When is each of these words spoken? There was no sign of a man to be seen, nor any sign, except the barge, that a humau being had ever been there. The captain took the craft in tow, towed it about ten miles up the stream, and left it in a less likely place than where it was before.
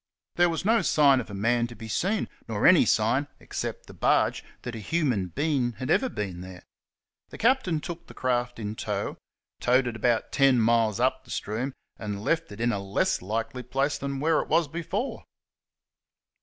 There 0.35 0.49
was 0.49 0.65
no 0.65 0.81
sign 0.81 1.19
of 1.19 1.29
a 1.29 1.35
man 1.35 1.67
to 1.67 1.75
be 1.75 1.87
seen, 1.87 2.27
nor 2.47 2.65
any 2.65 2.85
sign, 2.85 3.27
except 3.39 3.85
the 3.85 3.93
barge, 3.93 4.43
that 4.63 4.73
a 4.73 4.79
humau 4.79 5.31
being 5.35 5.73
had 5.73 5.91
ever 5.91 6.09
been 6.09 6.41
there. 6.41 6.63
The 7.29 7.37
captain 7.37 7.79
took 7.79 8.07
the 8.07 8.15
craft 8.15 8.57
in 8.57 8.73
tow, 8.75 9.19
towed 9.59 9.85
it 9.85 9.95
about 9.95 10.31
ten 10.31 10.59
miles 10.59 10.99
up 10.99 11.23
the 11.23 11.29
stream, 11.29 11.73
and 11.99 12.23
left 12.23 12.51
it 12.51 12.59
in 12.59 12.71
a 12.71 12.79
less 12.79 13.21
likely 13.21 13.61
place 13.61 13.99
than 13.99 14.19
where 14.19 14.41
it 14.41 14.47
was 14.47 14.67
before. 14.67 15.23